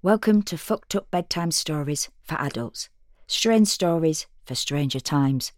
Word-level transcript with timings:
Welcome 0.00 0.42
to 0.42 0.56
Fucked 0.56 0.94
Up 0.94 1.10
Bedtime 1.10 1.50
Stories 1.50 2.08
for 2.22 2.36
Adults. 2.36 2.88
Strange 3.26 3.66
stories 3.66 4.28
for 4.44 4.54
stranger 4.54 5.00
times. 5.00 5.50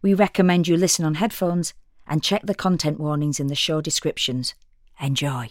We 0.00 0.14
recommend 0.14 0.66
you 0.66 0.78
listen 0.78 1.04
on 1.04 1.16
headphones 1.16 1.74
and 2.06 2.22
check 2.22 2.40
the 2.46 2.54
content 2.54 2.98
warnings 2.98 3.38
in 3.38 3.48
the 3.48 3.54
show 3.54 3.82
descriptions. 3.82 4.54
Enjoy. 4.98 5.50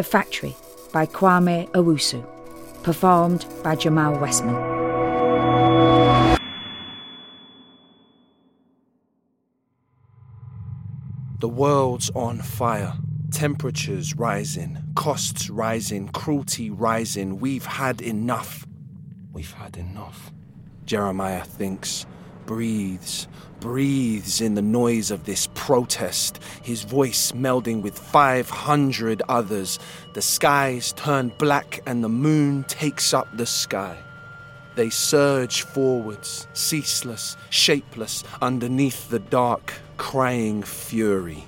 The 0.00 0.04
Factory 0.04 0.56
by 0.94 1.04
Kwame 1.04 1.68
Owusu. 1.72 2.24
Performed 2.82 3.44
by 3.62 3.76
Jamael 3.76 4.18
Westman. 4.18 4.54
The 11.40 11.50
world's 11.50 12.08
on 12.14 12.38
fire. 12.38 12.94
Temperatures 13.30 14.16
rising, 14.16 14.78
costs 14.94 15.50
rising, 15.50 16.08
cruelty 16.08 16.70
rising. 16.70 17.38
We've 17.38 17.66
had 17.66 18.00
enough. 18.00 18.66
We've 19.34 19.52
had 19.52 19.76
enough. 19.76 20.32
Jeremiah 20.86 21.44
thinks, 21.44 22.06
breathes, 22.50 23.28
breathes 23.60 24.40
in 24.40 24.54
the 24.54 24.60
noise 24.60 25.12
of 25.12 25.24
this 25.24 25.48
protest, 25.54 26.42
his 26.64 26.82
voice 26.82 27.30
melding 27.30 27.80
with 27.80 27.96
500 27.96 29.22
others. 29.28 29.78
The 30.14 30.20
skies 30.20 30.90
turn 30.94 31.28
black 31.38 31.80
and 31.86 32.02
the 32.02 32.08
moon 32.08 32.64
takes 32.64 33.14
up 33.14 33.28
the 33.36 33.46
sky. 33.46 33.96
They 34.74 34.90
surge 34.90 35.62
forwards, 35.62 36.48
ceaseless, 36.52 37.36
shapeless, 37.50 38.24
underneath 38.42 39.10
the 39.10 39.20
dark, 39.20 39.72
crying 39.96 40.64
fury. 40.64 41.44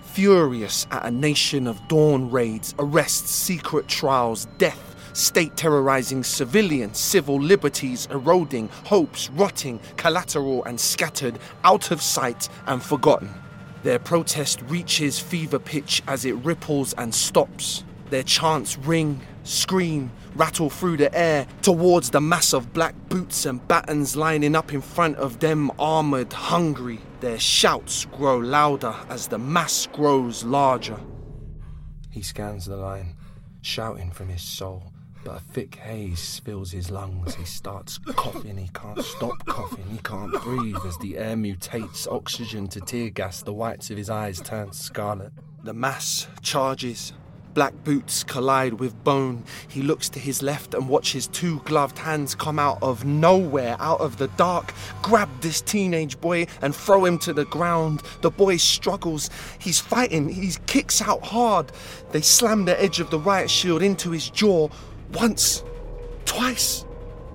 Furious 0.00 0.86
at 0.90 1.04
a 1.04 1.10
nation 1.10 1.66
of 1.66 1.86
dawn 1.86 2.30
raids, 2.30 2.74
arrests, 2.78 3.30
secret 3.30 3.88
trials, 3.88 4.46
death, 4.56 4.85
state 5.16 5.56
terrorizing 5.56 6.22
civilians, 6.22 6.98
civil 6.98 7.40
liberties 7.40 8.06
eroding, 8.10 8.68
hopes 8.84 9.30
rotting, 9.30 9.80
collateral 9.96 10.64
and 10.64 10.78
scattered, 10.78 11.38
out 11.64 11.90
of 11.90 12.02
sight 12.02 12.48
and 12.66 12.82
forgotten. 12.82 13.32
Their 13.82 13.98
protest 13.98 14.62
reaches 14.62 15.18
fever 15.18 15.58
pitch 15.58 16.02
as 16.06 16.24
it 16.24 16.34
ripples 16.36 16.92
and 16.94 17.14
stops. 17.14 17.84
Their 18.10 18.24
chants 18.24 18.76
ring, 18.78 19.20
scream, 19.44 20.10
rattle 20.34 20.70
through 20.70 20.98
the 20.98 21.16
air 21.16 21.46
towards 21.62 22.10
the 22.10 22.20
mass 22.20 22.52
of 22.52 22.72
black 22.72 22.94
boots 23.08 23.46
and 23.46 23.66
battens 23.66 24.16
lining 24.16 24.54
up 24.54 24.72
in 24.72 24.80
front 24.80 25.16
of 25.16 25.40
them, 25.40 25.70
armored, 25.78 26.32
hungry. 26.32 27.00
Their 27.20 27.38
shouts 27.38 28.04
grow 28.06 28.38
louder 28.38 28.94
as 29.08 29.28
the 29.28 29.38
mass 29.38 29.88
grows 29.92 30.44
larger. 30.44 31.00
He 32.10 32.22
scans 32.22 32.66
the 32.66 32.76
line, 32.76 33.16
shouting 33.62 34.10
from 34.10 34.28
his 34.28 34.42
soul, 34.42 34.92
but 35.26 35.38
a 35.38 35.40
thick 35.40 35.74
haze 35.74 36.40
fills 36.44 36.70
his 36.70 36.88
lungs. 36.88 37.34
He 37.34 37.44
starts 37.44 37.98
coughing, 37.98 38.56
he 38.56 38.70
can't 38.72 39.02
stop 39.02 39.44
coughing, 39.46 39.84
he 39.90 39.98
can't 39.98 40.32
breathe 40.42 40.76
as 40.86 40.96
the 40.98 41.18
air 41.18 41.34
mutates 41.34 42.06
oxygen 42.06 42.68
to 42.68 42.80
tear 42.80 43.10
gas. 43.10 43.42
The 43.42 43.52
whites 43.52 43.90
of 43.90 43.96
his 43.96 44.08
eyes 44.08 44.40
turn 44.40 44.72
scarlet. 44.72 45.32
The 45.64 45.74
mass 45.74 46.28
charges. 46.42 47.12
Black 47.54 47.72
boots 47.82 48.22
collide 48.22 48.74
with 48.74 49.02
bone. 49.02 49.42
He 49.66 49.82
looks 49.82 50.08
to 50.10 50.20
his 50.20 50.42
left 50.42 50.74
and 50.74 50.88
watches 50.88 51.26
two 51.26 51.58
gloved 51.60 51.98
hands 51.98 52.34
come 52.36 52.60
out 52.60 52.78
of 52.82 53.04
nowhere, 53.04 53.76
out 53.80 54.00
of 54.00 54.18
the 54.18 54.28
dark, 54.36 54.74
grab 55.02 55.30
this 55.40 55.60
teenage 55.60 56.20
boy 56.20 56.46
and 56.62 56.76
throw 56.76 57.04
him 57.04 57.18
to 57.20 57.32
the 57.32 57.46
ground. 57.46 58.02
The 58.20 58.30
boy 58.30 58.58
struggles. 58.58 59.30
He's 59.58 59.80
fighting. 59.80 60.28
He 60.28 60.52
kicks 60.66 61.02
out 61.02 61.24
hard. 61.24 61.72
They 62.12 62.20
slam 62.20 62.66
the 62.66 62.80
edge 62.80 63.00
of 63.00 63.10
the 63.10 63.18
riot 63.18 63.50
shield 63.50 63.82
into 63.82 64.10
his 64.10 64.30
jaw. 64.30 64.68
Once, 65.12 65.62
twice, 66.24 66.84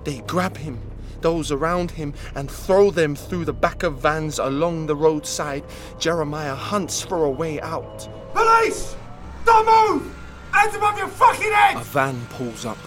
they 0.04 0.18
grab 0.26 0.56
him, 0.56 0.80
those 1.20 1.50
around 1.50 1.90
him, 1.90 2.14
and 2.34 2.50
throw 2.50 2.90
them 2.90 3.16
through 3.16 3.44
the 3.44 3.52
back 3.52 3.82
of 3.82 3.98
vans 3.98 4.38
along 4.38 4.86
the 4.86 4.96
roadside. 4.96 5.64
Jeremiah 5.98 6.54
hunts 6.54 7.02
for 7.02 7.24
a 7.24 7.30
way 7.30 7.60
out. 7.60 8.08
Police! 8.34 8.96
Don't 9.44 9.66
move! 9.66 10.14
Hands 10.52 10.74
above 10.74 10.98
your 10.98 11.08
fucking 11.08 11.52
head! 11.52 11.76
A 11.76 11.84
van 11.84 12.20
pulls 12.30 12.66
up. 12.66 12.78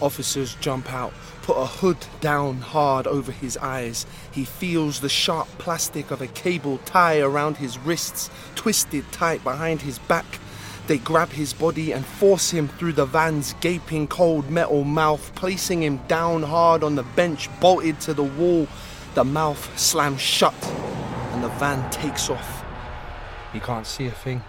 Officers 0.00 0.56
jump 0.56 0.92
out, 0.92 1.12
put 1.42 1.56
a 1.56 1.66
hood 1.66 1.98
down 2.20 2.56
hard 2.56 3.06
over 3.06 3.30
his 3.30 3.56
eyes. 3.58 4.04
He 4.32 4.44
feels 4.44 4.98
the 4.98 5.08
sharp 5.08 5.46
plastic 5.58 6.10
of 6.10 6.20
a 6.20 6.26
cable 6.26 6.78
tie 6.78 7.20
around 7.20 7.58
his 7.58 7.78
wrists, 7.78 8.28
twisted 8.56 9.04
tight 9.12 9.44
behind 9.44 9.82
his 9.82 10.00
back. 10.00 10.26
They 10.88 10.98
grab 10.98 11.30
his 11.30 11.52
body 11.52 11.92
and 11.92 12.04
force 12.04 12.50
him 12.50 12.68
through 12.68 12.94
the 12.94 13.06
van's 13.06 13.54
gaping 13.60 14.08
cold 14.08 14.50
metal 14.50 14.84
mouth, 14.84 15.32
placing 15.34 15.82
him 15.82 15.98
down 16.08 16.42
hard 16.42 16.82
on 16.82 16.96
the 16.96 17.04
bench, 17.04 17.48
bolted 17.60 18.00
to 18.00 18.14
the 18.14 18.24
wall. 18.24 18.66
The 19.14 19.24
mouth 19.24 19.78
slams 19.78 20.20
shut, 20.20 20.54
and 21.32 21.44
the 21.44 21.48
van 21.48 21.88
takes 21.90 22.28
off. 22.28 22.64
He 23.52 23.60
can't 23.60 23.86
see 23.86 24.06
a 24.06 24.10
thing. 24.10 24.42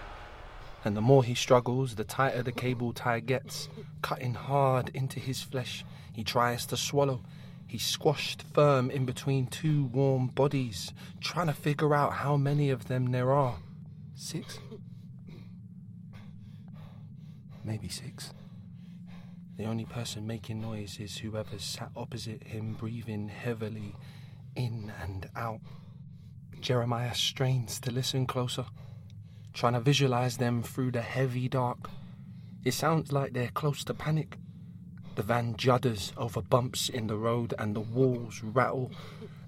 And 0.85 0.97
the 0.97 1.01
more 1.01 1.23
he 1.23 1.35
struggles, 1.35 1.95
the 1.95 2.03
tighter 2.03 2.43
the 2.43 2.51
cable 2.51 2.93
tie 2.93 3.19
gets, 3.19 3.69
cutting 4.01 4.33
hard 4.33 4.89
into 4.93 5.19
his 5.19 5.41
flesh. 5.41 5.85
He 6.11 6.23
tries 6.23 6.65
to 6.67 6.77
swallow. 6.77 7.21
He's 7.67 7.85
squashed 7.85 8.43
firm 8.53 8.89
in 8.91 9.05
between 9.05 9.47
two 9.47 9.85
warm 9.85 10.27
bodies, 10.27 10.93
trying 11.21 11.47
to 11.47 11.53
figure 11.53 11.93
out 11.93 12.13
how 12.13 12.37
many 12.37 12.69
of 12.69 12.87
them 12.87 13.11
there 13.11 13.31
are. 13.31 13.57
Six? 14.15 14.59
Maybe 17.63 17.87
six. 17.87 18.33
The 19.57 19.65
only 19.65 19.85
person 19.85 20.25
making 20.25 20.61
noise 20.61 20.99
is 20.99 21.17
whoever 21.17 21.59
sat 21.59 21.91
opposite 21.95 22.43
him, 22.43 22.73
breathing 22.73 23.27
heavily 23.27 23.95
in 24.55 24.91
and 25.01 25.29
out. 25.35 25.59
Jeremiah 26.59 27.13
strains 27.13 27.79
to 27.81 27.91
listen 27.91 28.25
closer, 28.25 28.65
trying 29.53 29.73
to 29.73 29.79
visualize 29.79 30.37
them 30.37 30.63
through 30.63 30.91
the 30.91 31.01
heavy 31.01 31.47
dark. 31.47 31.89
It 32.65 32.73
sounds 32.73 33.11
like 33.11 33.33
they're 33.33 33.49
close 33.49 33.83
to 33.85 33.93
panic. 33.93 34.37
The 35.15 35.23
van 35.23 35.55
judders 35.55 36.13
over 36.17 36.41
bumps 36.41 36.89
in 36.89 37.05
the 37.05 37.17
road 37.17 37.53
and 37.59 37.75
the 37.75 37.81
walls 37.81 38.41
rattle. 38.43 38.91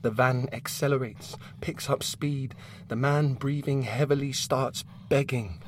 The 0.04 0.12
van 0.12 0.50
accelerates, 0.52 1.36
picks 1.62 1.90
up 1.90 2.04
speed. 2.04 2.54
The 2.90 2.96
man 2.96 3.34
breathing 3.34 3.82
heavily 3.84 4.34
starts 4.34 4.84
begging 5.10 5.64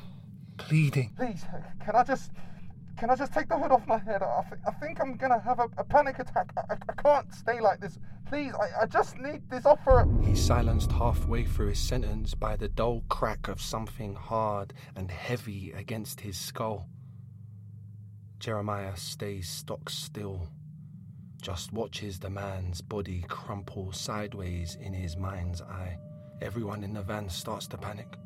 pleading. 0.58 1.12
Please, 1.16 1.44
can 1.84 1.96
I 1.96 2.04
just. 2.04 2.30
Can 2.98 3.10
I 3.10 3.14
just 3.14 3.32
take 3.32 3.48
the 3.48 3.56
hood 3.56 3.70
off 3.70 3.86
my 3.86 3.98
head? 3.98 4.24
I, 4.24 4.42
th- 4.48 4.60
I 4.66 4.72
think 4.72 5.00
I'm 5.00 5.16
gonna 5.16 5.38
have 5.38 5.60
a, 5.60 5.68
a 5.78 5.84
panic 5.84 6.18
attack. 6.18 6.50
I, 6.56 6.74
I, 6.74 7.00
can't 7.00 7.32
stay 7.32 7.60
like 7.60 7.80
this. 7.80 7.96
Please, 8.26 8.52
I, 8.60 8.82
I 8.82 8.86
just 8.86 9.16
need 9.18 9.48
this 9.48 9.64
offer. 9.64 10.04
He's 10.24 10.44
silenced 10.44 10.90
halfway 10.90 11.44
through 11.44 11.68
his 11.68 11.78
sentence 11.78 12.34
by 12.34 12.56
the 12.56 12.66
dull 12.66 13.04
crack 13.08 13.46
of 13.46 13.62
something 13.62 14.16
hard 14.16 14.74
and 14.96 15.12
heavy 15.12 15.70
against 15.76 16.22
his 16.22 16.36
skull. 16.36 16.88
Jeremiah 18.40 18.96
stays 18.96 19.48
stock 19.48 19.88
still, 19.88 20.48
just 21.40 21.72
watches 21.72 22.18
the 22.18 22.30
man's 22.30 22.80
body 22.80 23.24
crumple 23.28 23.92
sideways 23.92 24.76
in 24.80 24.92
his 24.92 25.16
mind's 25.16 25.62
eye. 25.62 25.98
Everyone 26.40 26.82
in 26.82 26.94
the 26.94 27.02
van 27.02 27.28
starts 27.28 27.66
to 27.68 27.76
panic. 27.78 28.16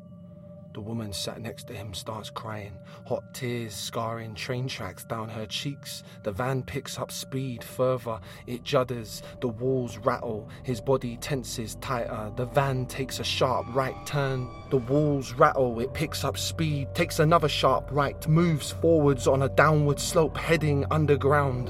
The 0.73 0.81
woman 0.81 1.13
sat 1.13 1.39
next 1.39 1.67
to 1.67 1.73
him 1.73 1.93
starts 1.93 2.31
crying, 2.31 2.79
hot 3.05 3.23
tears 3.31 3.75
scarring 3.75 4.33
train 4.33 4.67
tracks 4.67 5.03
down 5.03 5.29
her 5.29 5.45
cheeks. 5.45 6.03
The 6.23 6.31
van 6.31 6.63
picks 6.63 6.97
up 6.97 7.11
speed 7.11 7.63
further, 7.63 8.19
it 8.47 8.63
judders, 8.63 9.21
the 9.39 9.49
walls 9.49 9.99
rattle, 9.99 10.49
his 10.63 10.81
body 10.81 11.17
tenses 11.17 11.75
tighter. 11.75 12.31
The 12.35 12.45
van 12.47 12.87
takes 12.87 13.19
a 13.19 13.23
sharp 13.23 13.67
right 13.75 13.95
turn, 14.07 14.49
the 14.71 14.77
walls 14.77 15.33
rattle, 15.33 15.79
it 15.79 15.93
picks 15.93 16.23
up 16.23 16.39
speed, 16.39 16.87
takes 16.95 17.19
another 17.19 17.49
sharp 17.49 17.87
right, 17.91 18.27
moves 18.27 18.71
forwards 18.71 19.27
on 19.27 19.43
a 19.43 19.49
downward 19.49 19.99
slope 19.99 20.35
heading 20.35 20.85
underground. 20.89 21.69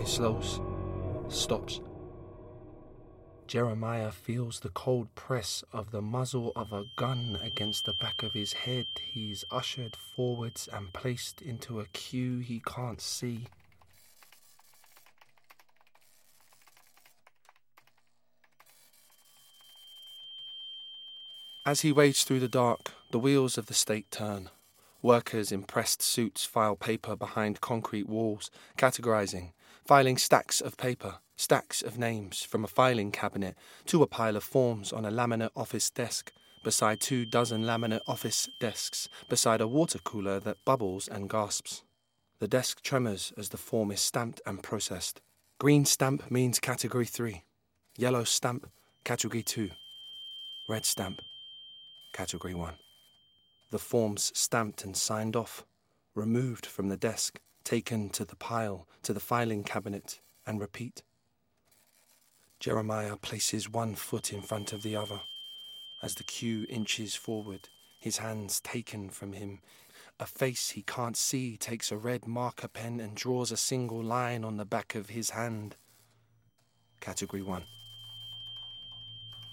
It 0.00 0.08
slows, 0.08 0.60
stops. 1.28 1.80
Jeremiah 3.46 4.10
feels 4.10 4.60
the 4.60 4.70
cold 4.70 5.14
press 5.14 5.62
of 5.72 5.90
the 5.90 6.02
muzzle 6.02 6.52
of 6.56 6.72
a 6.72 6.86
gun 6.96 7.38
against 7.42 7.84
the 7.84 7.92
back 7.92 8.22
of 8.22 8.32
his 8.32 8.52
head. 8.52 8.86
He's 9.00 9.44
ushered 9.50 9.94
forwards 9.94 10.68
and 10.72 10.92
placed 10.92 11.40
into 11.40 11.78
a 11.78 11.86
queue 11.86 12.38
he 12.38 12.60
can't 12.66 13.00
see. 13.00 13.46
As 21.66 21.80
he 21.80 21.92
wades 21.92 22.24
through 22.24 22.40
the 22.40 22.48
dark, 22.48 22.92
the 23.10 23.18
wheels 23.18 23.56
of 23.56 23.66
the 23.66 23.74
state 23.74 24.10
turn. 24.10 24.50
Workers 25.00 25.50
in 25.50 25.62
pressed 25.62 26.02
suits 26.02 26.44
file 26.44 26.76
paper 26.76 27.16
behind 27.16 27.62
concrete 27.62 28.06
walls, 28.06 28.50
categorizing, 28.76 29.52
filing 29.84 30.16
stacks 30.16 30.60
of 30.62 30.78
paper, 30.78 31.18
stacks 31.36 31.82
of 31.82 31.98
names 31.98 32.42
from 32.42 32.64
a 32.64 32.68
filing 32.68 33.12
cabinet 33.12 33.54
to 33.84 34.02
a 34.02 34.06
pile 34.06 34.36
of 34.36 34.42
forms 34.42 34.92
on 34.92 35.04
a 35.04 35.10
laminate 35.10 35.50
office 35.54 35.90
desk, 35.90 36.32
beside 36.62 37.00
two 37.00 37.26
dozen 37.26 37.64
laminate 37.64 38.00
office 38.06 38.48
desks, 38.58 39.08
beside 39.28 39.60
a 39.60 39.68
water 39.68 39.98
cooler 39.98 40.40
that 40.40 40.64
bubbles 40.64 41.06
and 41.06 41.28
gasps. 41.28 41.82
The 42.38 42.48
desk 42.48 42.82
tremors 42.82 43.32
as 43.36 43.50
the 43.50 43.58
form 43.58 43.90
is 43.90 44.00
stamped 44.00 44.40
and 44.46 44.62
processed. 44.62 45.20
Green 45.58 45.84
stamp 45.84 46.30
means 46.30 46.58
category 46.58 47.06
3. 47.06 47.42
Yellow 47.96 48.24
stamp, 48.24 48.70
category 49.04 49.42
2. 49.42 49.70
Red 50.66 50.86
stamp, 50.86 51.20
category 52.12 52.54
1. 52.54 52.74
The 53.70 53.78
forms 53.78 54.32
stamped 54.34 54.84
and 54.84 54.96
signed 54.96 55.36
off, 55.36 55.64
removed 56.14 56.64
from 56.64 56.88
the 56.88 56.96
desk, 56.96 57.38
taken 57.64 58.10
to 58.10 58.24
the 58.24 58.36
pile, 58.36 58.86
to 59.02 59.12
the 59.12 59.20
filing 59.20 59.64
cabinet, 59.64 60.20
and 60.46 60.60
repeat. 60.60 61.02
Jeremiah 62.60 63.16
places 63.16 63.68
one 63.68 63.94
foot 63.94 64.32
in 64.32 64.42
front 64.42 64.72
of 64.72 64.82
the 64.82 64.96
other. 64.96 65.20
As 66.02 66.14
the 66.14 66.24
queue 66.24 66.66
inches 66.68 67.14
forward, 67.14 67.68
his 67.98 68.18
hands 68.18 68.60
taken 68.60 69.08
from 69.08 69.32
him, 69.32 69.60
a 70.20 70.26
face 70.26 70.70
he 70.70 70.82
can't 70.82 71.16
see 71.16 71.56
takes 71.56 71.90
a 71.90 71.96
red 71.96 72.26
marker 72.26 72.68
pen 72.68 73.00
and 73.00 73.16
draws 73.16 73.50
a 73.50 73.56
single 73.56 74.02
line 74.02 74.44
on 74.44 74.56
the 74.56 74.64
back 74.64 74.94
of 74.94 75.10
his 75.10 75.30
hand. 75.30 75.76
Category 77.00 77.42
1. 77.42 77.64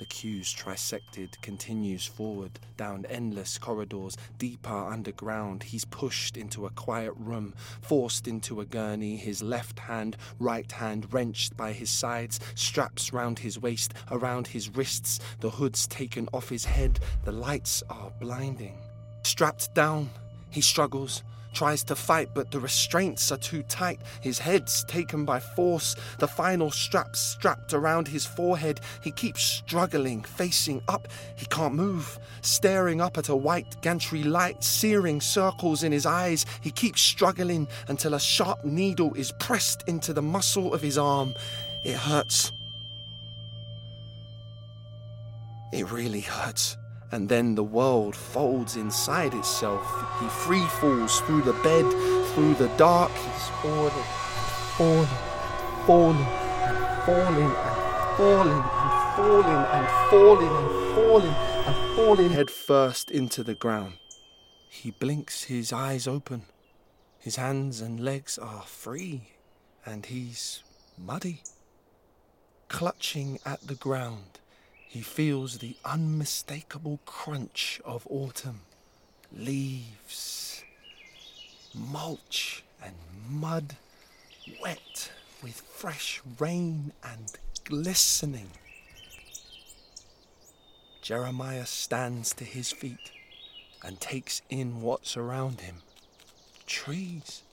The 0.01 0.07
queues 0.07 0.51
trisected 0.51 1.39
continues 1.43 2.07
forward 2.07 2.59
down 2.75 3.05
endless 3.05 3.59
corridors, 3.59 4.17
deeper 4.39 4.73
underground. 4.73 5.61
He's 5.61 5.85
pushed 5.85 6.37
into 6.37 6.65
a 6.65 6.71
quiet 6.71 7.13
room, 7.15 7.53
forced 7.83 8.27
into 8.27 8.61
a 8.61 8.65
gurney, 8.65 9.15
his 9.15 9.43
left 9.43 9.77
hand, 9.77 10.17
right 10.39 10.71
hand 10.71 11.13
wrenched 11.13 11.55
by 11.55 11.73
his 11.73 11.91
sides, 11.91 12.39
straps 12.55 13.13
round 13.13 13.37
his 13.37 13.59
waist, 13.59 13.93
around 14.09 14.47
his 14.47 14.75
wrists, 14.75 15.19
the 15.39 15.51
hood's 15.51 15.85
taken 15.85 16.27
off 16.33 16.49
his 16.49 16.65
head, 16.65 16.99
the 17.23 17.31
lights 17.31 17.83
are 17.87 18.11
blinding. 18.19 18.79
Strapped 19.21 19.71
down, 19.75 20.09
he 20.49 20.61
struggles, 20.61 21.21
tries 21.53 21.83
to 21.83 21.95
fight, 21.95 22.29
but 22.33 22.51
the 22.51 22.59
restraints 22.59 23.31
are 23.31 23.37
too 23.37 23.63
tight. 23.63 23.99
His 24.21 24.39
head's 24.39 24.83
taken 24.85 25.25
by 25.25 25.39
force, 25.39 25.95
the 26.19 26.27
final 26.27 26.71
straps 26.71 27.19
strapped 27.19 27.73
around 27.73 28.07
his 28.07 28.25
forehead. 28.25 28.79
He 29.01 29.11
keeps 29.11 29.43
struggling, 29.43 30.23
facing 30.23 30.81
up. 30.87 31.07
He 31.35 31.45
can't 31.45 31.75
move, 31.75 32.19
staring 32.41 33.01
up 33.01 33.17
at 33.17 33.29
a 33.29 33.35
white 33.35 33.81
gantry 33.81 34.23
light, 34.23 34.63
searing 34.63 35.21
circles 35.21 35.83
in 35.83 35.91
his 35.91 36.05
eyes. 36.05 36.45
He 36.61 36.71
keeps 36.71 37.01
struggling 37.01 37.67
until 37.87 38.13
a 38.13 38.19
sharp 38.19 38.63
needle 38.63 39.13
is 39.13 39.31
pressed 39.33 39.83
into 39.87 40.13
the 40.13 40.21
muscle 40.21 40.73
of 40.73 40.81
his 40.81 40.97
arm. 40.97 41.35
It 41.83 41.95
hurts. 41.95 42.51
It 45.71 45.89
really 45.89 46.21
hurts 46.21 46.77
and 47.11 47.27
then 47.27 47.55
the 47.55 47.63
world 47.63 48.15
folds 48.15 48.77
inside 48.77 49.33
itself. 49.33 49.85
He 50.19 50.27
free 50.27 50.65
falls 50.79 51.19
through 51.21 51.41
the 51.41 51.53
bed, 51.61 51.85
through 52.33 52.53
the 52.55 52.69
dark. 52.77 53.11
He's 53.11 53.47
falling, 53.61 54.05
falling, 54.77 55.07
falling, 55.85 56.25
and 56.65 56.91
falling, 57.05 57.51
and 57.67 58.17
falling, 58.17 58.63
and 58.63 59.15
falling, 59.15 59.57
and 59.71 59.87
falling, 60.09 60.47
and 60.47 60.95
falling, 60.95 61.35
and 61.65 61.95
falling 61.95 62.29
head 62.29 62.49
first 62.49 63.11
into 63.11 63.43
the 63.43 63.55
ground. 63.55 63.93
He 64.69 64.91
blinks 64.91 65.43
his 65.43 65.73
eyes 65.73 66.07
open. 66.07 66.43
His 67.19 67.35
hands 67.35 67.81
and 67.81 67.99
legs 67.99 68.37
are 68.37 68.63
free, 68.63 69.33
and 69.85 70.05
he's 70.05 70.63
muddy, 70.97 71.43
clutching 72.69 73.37
at 73.45 73.67
the 73.67 73.75
ground 73.75 74.40
he 74.91 74.99
feels 74.99 75.59
the 75.59 75.77
unmistakable 75.85 76.99
crunch 77.05 77.79
of 77.85 78.05
autumn. 78.09 78.59
Leaves, 79.33 80.65
mulch, 81.73 82.65
and 82.83 82.93
mud, 83.29 83.77
wet 84.61 85.09
with 85.41 85.61
fresh 85.61 86.21
rain 86.37 86.91
and 87.01 87.31
glistening. 87.63 88.51
Jeremiah 91.01 91.65
stands 91.65 92.33
to 92.33 92.43
his 92.43 92.73
feet 92.73 93.11
and 93.85 94.01
takes 94.01 94.41
in 94.49 94.81
what's 94.81 95.15
around 95.15 95.61
him 95.61 95.77
trees. 96.65 97.43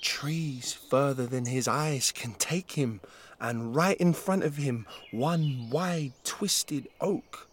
Trees 0.00 0.72
further 0.72 1.26
than 1.26 1.44
his 1.44 1.68
eyes 1.68 2.12
can 2.12 2.32
take 2.32 2.72
him 2.72 3.00
and 3.42 3.74
right 3.74 3.96
in 3.96 4.12
front 4.12 4.44
of 4.44 4.56
him, 4.56 4.86
one 5.10 5.68
wide, 5.68 6.12
twisted 6.22 6.86
oak, 7.00 7.48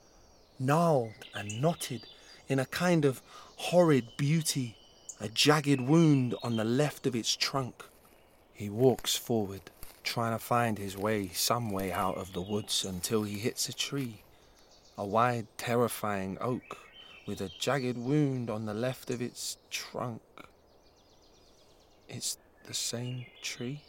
gnarled 0.59 1.25
and 1.33 1.59
knotted 1.59 2.03
in 2.47 2.59
a 2.59 2.65
kind 2.68 3.06
of 3.06 3.24
horrid 3.56 4.06
beauty, 4.15 4.77
a 5.19 5.27
jagged 5.27 5.81
wound 5.81 6.36
on 6.44 6.57
the 6.57 6.63
left 6.63 7.07
of 7.07 7.15
its 7.15 7.36
trunk. 7.36 7.83
He 8.53 8.69
walks 8.69 9.15
forward, 9.15 9.62
trying 10.03 10.33
to 10.33 10.44
find 10.44 10.77
his 10.77 10.95
way 10.95 11.30
some 11.30 11.71
way 11.71 11.92
out 11.92 12.18
of 12.18 12.33
the 12.33 12.42
woods 12.42 12.85
until 12.85 13.24
he 13.24 13.39
hits 13.39 13.68
a 13.68 13.74
tree, 13.74 14.21
a 14.95 15.03
wide, 15.03 15.47
terrifying 15.57 16.38
oak 16.39 16.77
with 17.25 17.42
a 17.42 17.50
jagged 17.59 17.97
wound 17.97 18.51
on 18.51 18.68
the 18.68 18.75
left 18.75 19.09
of 19.09 19.24
its 19.24 19.57
trunk. 19.71 20.21
It's 22.07 22.38
the 22.68 22.75
same 22.75 23.25
tree? 23.42 23.81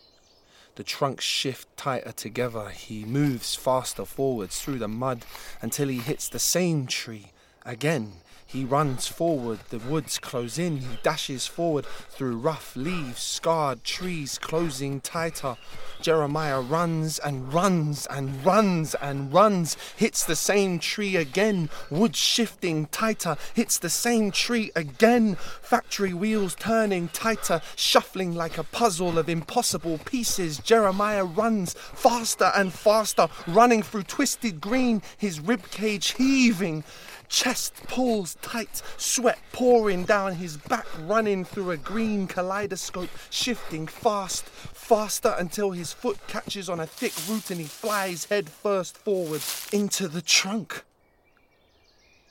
The 0.76 0.84
trunks 0.84 1.24
shift 1.24 1.76
tighter 1.76 2.12
together. 2.12 2.70
He 2.70 3.04
moves 3.04 3.54
faster 3.54 4.04
forwards 4.04 4.60
through 4.60 4.78
the 4.78 4.88
mud 4.88 5.24
until 5.60 5.88
he 5.88 5.98
hits 5.98 6.28
the 6.28 6.38
same 6.38 6.86
tree 6.86 7.32
again 7.64 8.12
he 8.52 8.64
runs 8.64 9.06
forward, 9.06 9.60
the 9.68 9.78
woods 9.78 10.18
close 10.18 10.58
in, 10.58 10.78
he 10.78 10.98
dashes 11.04 11.46
forward 11.46 11.86
through 12.08 12.36
rough 12.36 12.74
leaves, 12.74 13.22
scarred 13.22 13.84
trees 13.84 14.38
closing 14.38 15.00
tighter. 15.00 15.56
Jeremiah 16.02 16.60
runs 16.60 17.20
and 17.20 17.52
runs 17.52 18.06
and 18.06 18.44
runs 18.44 18.96
and 18.96 19.32
runs, 19.32 19.76
hits 19.96 20.24
the 20.24 20.34
same 20.34 20.80
tree 20.80 21.14
again, 21.14 21.70
wood 21.90 22.16
shifting 22.16 22.86
tighter, 22.86 23.36
hits 23.54 23.78
the 23.78 23.88
same 23.88 24.32
tree 24.32 24.72
again, 24.74 25.36
factory 25.36 26.12
wheels 26.12 26.56
turning 26.56 27.06
tighter, 27.08 27.60
shuffling 27.76 28.34
like 28.34 28.58
a 28.58 28.64
puzzle 28.64 29.16
of 29.16 29.28
impossible 29.28 29.98
pieces. 29.98 30.58
Jeremiah 30.58 31.24
runs 31.24 31.74
faster 31.74 32.50
and 32.56 32.72
faster, 32.72 33.28
running 33.46 33.84
through 33.84 34.04
twisted 34.04 34.60
green, 34.60 35.02
his 35.18 35.38
ribcage 35.38 36.16
heaving 36.16 36.82
chest 37.30 37.72
pulls 37.86 38.34
tight, 38.42 38.82
sweat 38.98 39.38
pouring 39.52 40.04
down 40.04 40.34
his 40.34 40.58
back, 40.58 40.86
running 41.06 41.44
through 41.44 41.70
a 41.70 41.76
green 41.76 42.26
kaleidoscope, 42.26 43.08
shifting 43.30 43.86
fast, 43.86 44.44
faster 44.44 45.34
until 45.38 45.70
his 45.70 45.92
foot 45.92 46.18
catches 46.26 46.68
on 46.68 46.80
a 46.80 46.86
thick 46.86 47.14
root 47.28 47.50
and 47.50 47.60
he 47.60 47.66
flies 47.66 48.26
head 48.26 48.50
first 48.50 48.98
forward 48.98 49.40
into 49.72 50.08
the 50.08 50.20
trunk. 50.20 50.84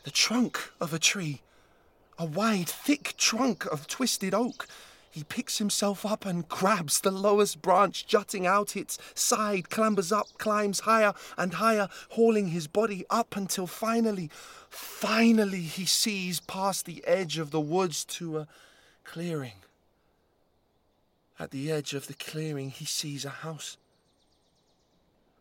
The 0.03 0.11
trunk 0.11 0.59
of 0.79 0.93
a 0.93 0.99
tree, 0.99 1.41
a 2.17 2.25
wide, 2.25 2.69
thick 2.69 3.15
trunk 3.17 3.65
of 3.65 3.87
twisted 3.87 4.33
oak 4.33 4.67
he 5.11 5.23
picks 5.23 5.57
himself 5.57 6.05
up 6.05 6.25
and 6.25 6.47
grabs 6.47 7.01
the 7.01 7.11
lowest 7.11 7.61
branch 7.61 8.05
jutting 8.05 8.45
out 8.45 8.75
its 8.75 8.97
side, 9.15 9.69
clambers 9.69 10.11
up, 10.11 10.27
climbs 10.37 10.81
higher 10.81 11.13
and 11.37 11.55
higher, 11.55 11.87
hauling 12.09 12.49
his 12.49 12.67
body 12.67 13.05
up 13.09 13.35
until 13.35 13.65
finally, 13.65 14.29
finally 14.69 15.61
he 15.61 15.85
sees 15.85 16.39
past 16.39 16.85
the 16.85 17.03
edge 17.05 17.37
of 17.37 17.51
the 17.51 17.59
woods 17.59 18.05
to 18.05 18.39
a 18.39 18.47
clearing. 19.03 19.53
At 21.39 21.51
the 21.51 21.71
edge 21.71 21.93
of 21.93 22.07
the 22.07 22.13
clearing, 22.13 22.69
he 22.69 22.85
sees 22.85 23.25
a 23.25 23.29
house. 23.29 23.77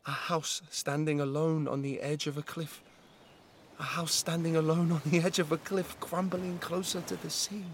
A 0.06 0.12
house 0.12 0.62
standing 0.70 1.20
alone 1.20 1.68
on 1.68 1.82
the 1.82 2.00
edge 2.00 2.26
of 2.26 2.38
a 2.38 2.42
cliff. 2.42 2.80
A 3.78 3.82
house 3.82 4.14
standing 4.14 4.56
alone 4.56 4.92
on 4.92 5.02
the 5.04 5.18
edge 5.18 5.38
of 5.38 5.52
a 5.52 5.58
cliff, 5.58 5.98
crumbling 6.00 6.58
closer 6.58 7.00
to 7.02 7.16
the 7.16 7.30
sea. 7.30 7.64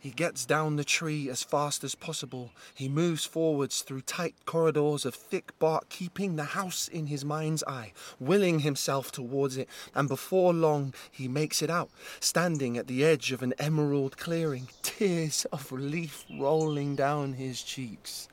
He 0.00 0.10
gets 0.10 0.46
down 0.46 0.76
the 0.76 0.84
tree 0.84 1.28
as 1.28 1.42
fast 1.42 1.82
as 1.82 1.96
possible. 1.96 2.52
He 2.74 2.88
moves 2.88 3.24
forwards 3.24 3.82
through 3.82 4.02
tight 4.02 4.36
corridors 4.46 5.04
of 5.04 5.14
thick 5.14 5.58
bark, 5.58 5.88
keeping 5.88 6.36
the 6.36 6.44
house 6.44 6.86
in 6.86 7.08
his 7.08 7.24
mind's 7.24 7.64
eye, 7.64 7.92
willing 8.20 8.60
himself 8.60 9.10
towards 9.10 9.56
it, 9.56 9.68
and 9.94 10.08
before 10.08 10.54
long 10.54 10.94
he 11.10 11.26
makes 11.26 11.62
it 11.62 11.70
out, 11.70 11.90
standing 12.20 12.78
at 12.78 12.86
the 12.86 13.04
edge 13.04 13.32
of 13.32 13.42
an 13.42 13.54
emerald 13.58 14.16
clearing, 14.16 14.68
tears 14.82 15.44
of 15.52 15.72
relief 15.72 16.24
rolling 16.38 16.94
down 16.94 17.32
his 17.32 17.62
cheeks. 17.62 18.28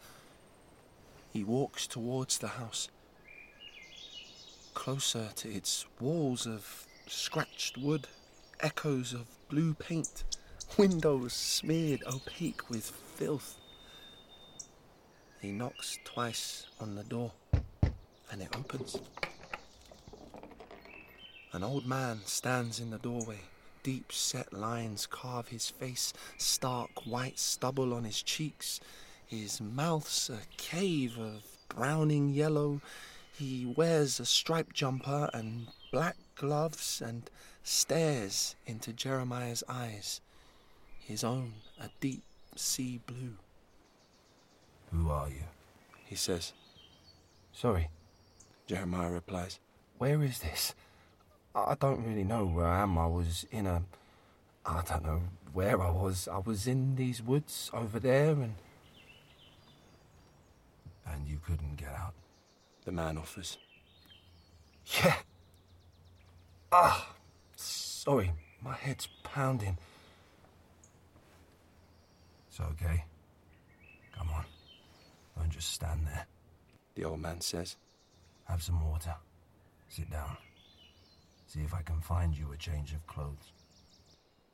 He 1.34 1.44
walks 1.44 1.88
towards 1.88 2.38
the 2.38 2.48
house. 2.50 2.90
closer 4.76 5.30
to 5.36 5.50
its 5.50 5.86
walls 6.00 6.46
of 6.46 6.86
scratched 7.08 7.78
wood, 7.78 8.08
echoes 8.60 9.14
of 9.14 9.26
blue 9.50 9.74
paint, 9.74 10.24
windows 10.78 11.34
smeared 11.34 12.04
opaque 12.06 12.70
with 12.70 12.90
filth. 13.16 13.58
He 15.42 15.52
knocks 15.52 16.00
twice 16.04 16.68
on 16.82 16.96
the 16.96 17.04
door, 17.04 17.32
and 18.32 18.42
it 18.42 18.56
opens. 18.56 18.98
An 21.54 21.64
old 21.64 21.86
man 21.86 22.20
stands 22.26 22.80
in 22.80 22.90
the 22.90 22.98
doorway. 22.98 23.40
Deep 23.84 24.12
set 24.12 24.52
lines 24.52 25.06
carve 25.06 25.48
his 25.48 25.70
face, 25.70 26.12
stark 26.38 27.06
white 27.06 27.40
stubble 27.40 27.94
on 27.94 28.04
his 28.04 28.22
cheeks. 28.22 28.80
His 29.26 29.62
mouth's 29.62 30.30
a 30.30 30.40
cave 30.58 31.18
of 31.18 31.44
browning 31.70 32.34
yellow. 32.34 32.82
He 33.38 33.66
wears 33.78 34.20
a 34.20 34.26
striped 34.26 34.76
jumper 34.76 35.30
and 35.34 35.68
black 35.92 36.18
gloves 36.36 37.02
and 37.06 37.30
stares 37.64 38.56
into 38.66 38.92
Jeremiah's 38.92 39.64
eyes, 39.70 40.22
his 41.06 41.24
own 41.24 41.54
a 41.80 41.90
deep 42.00 42.24
sea 42.56 43.00
blue. 43.06 43.36
Who 44.92 45.10
are 45.10 45.30
you? 45.30 45.46
He 46.06 46.16
says. 46.16 46.54
Sorry, 47.52 47.90
Jeremiah 48.68 49.12
replies. 49.12 49.60
where 49.98 50.22
is 50.24 50.40
this? 50.40 50.74
I 51.54 51.72
I 51.72 51.76
don't 51.80 52.04
really 52.04 52.24
know 52.24 52.46
where 52.46 52.66
I 52.66 52.82
am. 52.82 52.98
I 52.98 53.08
was 53.08 53.46
in 53.52 53.68
a. 53.68 53.84
I 54.66 54.82
don't 54.90 55.06
know 55.06 55.22
where 55.54 55.80
I 55.82 55.92
was. 55.92 56.28
I 56.28 56.40
was 56.40 56.68
in 56.68 56.96
these 56.96 57.22
woods 57.22 57.70
over 57.74 58.00
there 58.00 58.32
and. 58.32 58.56
And 61.08 61.28
you 61.28 61.40
couldn't 61.46 61.76
get 61.78 61.90
out? 61.90 62.16
The 62.84 62.92
man 62.92 63.18
offers. 63.18 63.58
Yeah. 65.02 65.18
Ah, 66.72 67.16
sorry, 67.56 68.32
my 68.62 68.74
head's 68.74 69.08
pounding. 69.24 69.78
It's 72.58 72.62
okay. 72.62 73.04
Come 74.18 74.30
on. 74.30 74.46
Don't 75.38 75.50
just 75.50 75.74
stand 75.74 76.08
there. 76.08 76.26
The 76.96 77.04
old 77.04 77.20
man 77.20 77.42
says. 77.42 77.76
Have 78.46 78.64
some 78.64 78.90
water. 78.90 79.14
Sit 79.90 80.10
down. 80.10 80.38
See 81.48 81.60
if 81.60 81.74
I 81.74 81.82
can 81.82 82.00
find 82.00 82.38
you 82.38 82.54
a 82.54 82.58
change 82.58 82.94
of 82.94 83.06
clothes. 83.08 83.52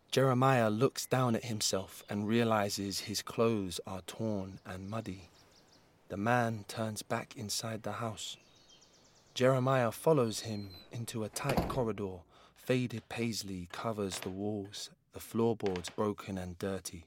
Jeremiah 0.09 0.71
looks 0.71 1.05
down 1.05 1.35
at 1.35 1.45
himself 1.45 2.03
and 2.09 2.27
realizes 2.27 3.01
his 3.01 3.21
clothes 3.21 3.79
are 3.85 4.01
torn 4.07 4.57
and 4.65 4.89
muddy. 4.89 5.29
The 6.09 6.17
man 6.17 6.65
turns 6.67 7.03
back 7.03 7.35
inside 7.37 7.83
the 7.83 7.91
house. 7.91 8.35
Jeremiah 9.35 9.91
follows 9.91 10.39
him 10.39 10.71
into 10.91 11.23
a 11.23 11.29
tight 11.29 11.69
corridor. 11.69 12.21
Faded 12.55 13.07
paisley 13.09 13.67
covers 13.71 14.17
the 14.17 14.29
walls, 14.29 14.89
the 15.13 15.19
floorboards 15.19 15.91
broken 15.91 16.39
and 16.39 16.57
dirty. 16.57 17.05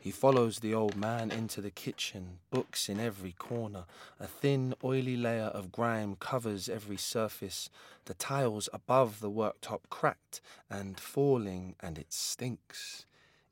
He 0.00 0.10
follows 0.10 0.60
the 0.60 0.72
old 0.72 0.96
man 0.96 1.30
into 1.30 1.60
the 1.60 1.70
kitchen, 1.70 2.38
books 2.50 2.88
in 2.88 2.98
every 2.98 3.32
corner. 3.32 3.84
A 4.18 4.26
thin, 4.26 4.74
oily 4.82 5.14
layer 5.16 5.50
of 5.52 5.70
grime 5.70 6.16
covers 6.16 6.70
every 6.70 6.96
surface. 6.96 7.68
The 8.06 8.14
tiles 8.14 8.70
above 8.72 9.20
the 9.20 9.30
worktop 9.30 9.80
cracked 9.90 10.40
and 10.70 10.98
falling, 10.98 11.76
and 11.80 11.98
it 11.98 12.14
stinks. 12.14 13.04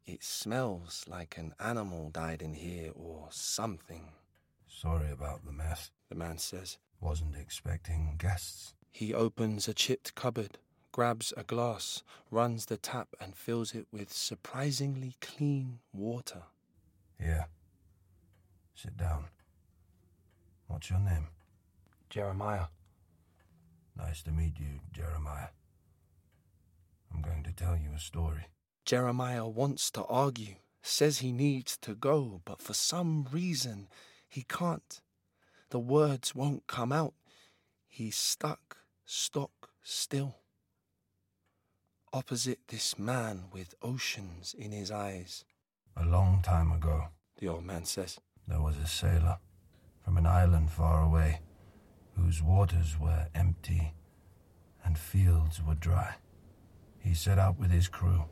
It 0.06 0.24
smells 0.24 1.04
like 1.06 1.36
an 1.36 1.54
animal 1.60 2.08
died 2.08 2.40
in 2.40 2.54
here 2.54 2.92
or 2.94 3.28
something, 3.30 4.08
Sorry 4.66 5.10
about 5.10 5.44
the 5.44 5.52
mess. 5.52 5.90
the 6.08 6.14
man 6.14 6.38
says. 6.38 6.78
Wasn't 7.00 7.36
expecting 7.36 8.14
guests. 8.18 8.72
He 8.90 9.12
opens 9.12 9.68
a 9.68 9.74
chipped 9.74 10.14
cupboard, 10.14 10.56
grabs 10.92 11.32
a 11.36 11.44
glass, 11.44 12.02
runs 12.30 12.66
the 12.66 12.76
tap, 12.76 13.08
and 13.20 13.36
fills 13.36 13.74
it 13.74 13.86
with 13.92 14.12
surprisingly 14.12 15.14
clean 15.20 15.80
water. 15.92 16.42
Here. 17.20 17.46
Sit 18.74 18.96
down. 18.96 19.24
What's 20.68 20.90
your 20.90 21.00
name? 21.00 21.28
Jeremiah. 22.10 22.66
Nice 23.96 24.22
to 24.22 24.30
meet 24.30 24.58
you, 24.58 24.80
Jeremiah. 24.92 25.48
I'm 27.12 27.22
going 27.22 27.42
to 27.44 27.52
tell 27.52 27.76
you 27.76 27.90
a 27.94 27.98
story. 27.98 28.46
Jeremiah 28.84 29.48
wants 29.48 29.90
to 29.92 30.04
argue, 30.04 30.54
says 30.82 31.18
he 31.18 31.32
needs 31.32 31.76
to 31.78 31.94
go, 31.94 32.40
but 32.44 32.62
for 32.62 32.74
some 32.74 33.26
reason 33.32 33.88
he 34.28 34.42
can't. 34.42 35.00
The 35.70 35.78
words 35.78 36.34
won't 36.34 36.66
come 36.66 36.92
out. 36.92 37.14
He's 37.86 38.16
stuck, 38.16 38.78
stock 39.04 39.70
still. 39.82 40.36
Opposite 42.12 42.60
this 42.68 42.98
man 42.98 43.44
with 43.52 43.74
oceans 43.82 44.54
in 44.58 44.72
his 44.72 44.90
eyes, 44.90 45.44
A 45.94 46.06
long 46.06 46.40
time 46.42 46.72
ago, 46.72 47.08
the 47.36 47.48
old 47.48 47.64
man 47.64 47.84
says. 47.84 48.18
there 48.46 48.62
was 48.62 48.78
a 48.78 48.86
sailor 48.86 49.38
from 50.02 50.16
an 50.16 50.26
island 50.26 50.70
far 50.70 51.02
away 51.02 51.40
whose 52.16 52.42
waters 52.42 52.98
were 52.98 53.28
empty 53.34 53.92
and 54.84 54.96
fields 54.96 55.60
were 55.62 55.74
dry. 55.74 56.14
He 56.98 57.12
set 57.12 57.38
out 57.38 57.58
with 57.58 57.70
his 57.70 57.88
crew, 57.88 58.24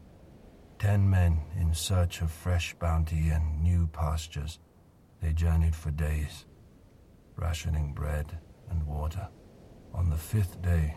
ten 0.78 1.11
men 1.11 1.42
in 1.61 1.75
search 1.75 2.23
of 2.23 2.30
fresh 2.30 2.75
bounty 2.78 3.28
and 3.28 3.62
new 3.62 3.88
pastures. 3.88 4.59
They 5.21 5.35
journeyed 5.35 5.76
for 5.76 5.90
days, 5.90 6.47
rationing 7.37 7.92
bread 7.92 8.38
and 8.71 8.87
water. 8.87 9.28
On 9.92 10.09
the 10.09 10.16
fifth 10.16 10.62
day, 10.62 10.97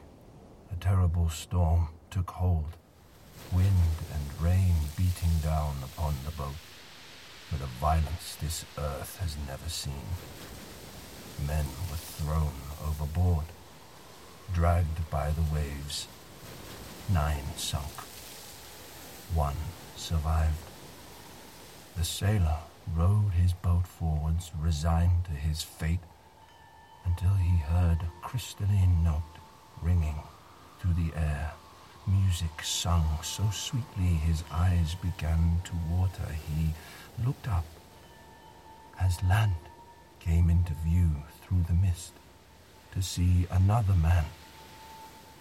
a 0.72 0.76
terrible 0.78 1.30
storm 1.30 1.90
took 2.12 2.32
hold, 2.32 2.76
wind 3.52 3.68
and 4.14 4.42
rain 4.42 4.74
beating 4.98 5.38
down 5.44 5.76
upon 5.84 6.16
the 6.26 6.32
boat 6.32 6.56
with 7.52 7.62
a 7.62 7.80
violence 7.80 8.36
this 8.42 8.66
earth 8.78 9.18
has 9.20 9.36
never 9.48 9.70
seen. 9.70 10.06
Men 11.46 11.66
were 11.90 11.98
thrown 11.98 12.54
overboard, 12.88 13.46
dragged 14.54 15.10
by 15.10 15.32
the 15.32 15.54
waves. 15.54 16.08
Nine 17.12 17.46
sunk. 17.58 17.92
One 19.34 19.56
survived. 19.96 20.58
The 21.98 22.04
sailor 22.04 22.58
rowed 22.96 23.34
his 23.34 23.54
boat 23.54 23.88
forwards, 23.88 24.52
resigned 24.60 25.26
to 25.26 25.32
his 25.32 25.62
fate, 25.62 26.00
until 27.06 27.34
he 27.36 27.58
heard 27.58 28.02
a 28.02 28.28
crystalline 28.28 29.04
note 29.04 29.22
ringing 29.82 30.22
through 30.80 30.94
the 30.94 31.16
air. 31.16 31.52
Music 32.08 32.64
sung 32.64 33.06
so 33.22 33.50
sweetly 33.52 34.16
his 34.26 34.44
eyes 34.52 34.96
began 34.96 35.62
to 35.64 35.72
water. 35.92 36.28
He 36.48 36.74
looked 37.26 37.48
up 37.48 37.66
as 39.00 39.22
land 39.24 39.56
came 40.20 40.50
into 40.50 40.74
view 40.86 41.10
through 41.42 41.64
the 41.68 41.74
mist 41.74 42.14
to 42.94 43.02
see 43.02 43.48
another 43.52 43.94
man, 43.94 44.26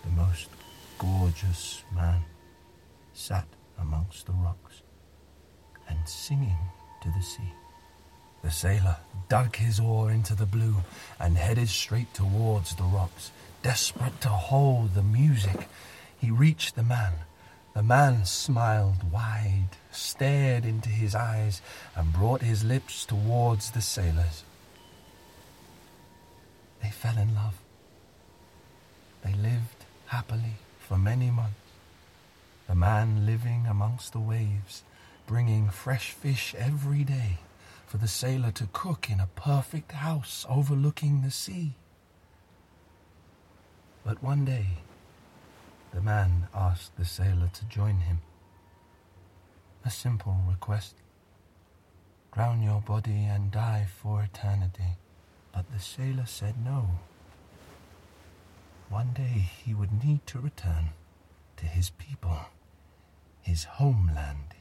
the 0.04 0.10
most 0.10 0.48
gorgeous 0.98 1.82
man, 1.94 2.22
sat 3.14 3.46
amongst 3.80 4.26
the 4.26 4.32
rocks 4.32 4.82
and 5.88 5.98
singing 6.06 6.58
to 7.02 7.10
the 7.10 7.22
sea. 7.22 7.52
The 8.42 8.50
sailor 8.50 8.96
dug 9.28 9.56
his 9.56 9.80
oar 9.80 10.10
into 10.10 10.34
the 10.34 10.46
blue 10.46 10.76
and 11.18 11.36
headed 11.36 11.68
straight 11.68 12.14
towards 12.14 12.74
the 12.76 12.84
rocks, 12.84 13.32
desperate 13.62 14.20
to 14.20 14.28
hold 14.28 14.94
the 14.94 15.02
music. 15.02 15.68
He 16.18 16.30
reached 16.30 16.75
the 16.75 16.82
man. 16.82 17.12
The 17.75 17.82
man 17.82 18.25
smiled 18.25 19.12
wide, 19.12 19.76
stared 19.92 20.64
into 20.64 20.88
his 20.88 21.14
eyes, 21.14 21.62
and 21.94 22.12
brought 22.12 22.42
his 22.42 22.64
lips 22.64 23.06
towards 23.06 23.70
the 23.70 23.80
sailor's. 23.80 24.42
They 26.82 26.90
fell 26.90 27.16
in 27.16 27.34
love. 27.34 27.54
They 29.25 29.34
lived 29.34 29.84
happily 30.06 30.56
for 30.80 30.98
many 30.98 31.30
months. 31.30 31.54
The 32.66 32.75
man 32.75 33.25
living 33.25 33.66
amongst 33.68 34.12
the 34.12 34.20
waves, 34.20 34.82
bringing 35.26 35.70
fresh 35.70 36.12
fish 36.12 36.54
every 36.58 37.04
day 37.04 37.38
for 37.87 37.96
the 37.96 38.08
sailor 38.08 38.50
to 38.52 38.68
cook 38.72 39.08
in 39.08 39.20
a 39.20 39.28
perfect 39.34 39.92
house 39.92 40.44
overlooking 40.48 41.22
the 41.22 41.30
sea. 41.30 41.72
But 44.04 44.22
one 44.22 44.44
day, 44.44 44.66
the 45.92 46.00
man 46.00 46.49
asked 46.54 46.97
the 46.97 47.04
sailor 47.04 47.50
to 47.54 47.64
join 47.64 47.99
him. 48.00 48.21
A 49.85 49.90
simple 49.90 50.37
request 50.49 50.95
drown 52.33 52.62
your 52.62 52.80
body 52.80 53.25
and 53.25 53.50
die 53.50 53.87
for 54.00 54.23
eternity. 54.23 54.97
But 55.52 55.73
the 55.73 55.80
sailor 55.80 56.26
said 56.26 56.54
no. 56.64 56.90
One 58.88 59.12
day 59.12 59.50
he 59.64 59.75
would 59.75 60.04
need 60.04 60.26
to 60.28 60.38
return 60.38 60.90
to 61.57 61.66
his 61.66 61.90
people, 61.90 62.38
his 63.42 63.64
homeland, 63.64 64.54